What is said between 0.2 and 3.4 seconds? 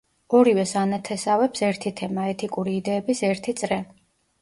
ორივეს ანათესავებს ერთი თემა, ეთიკური იდეების